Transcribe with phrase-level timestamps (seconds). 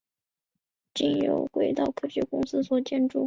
[0.95, 3.19] 经由轨道科学公司所建造。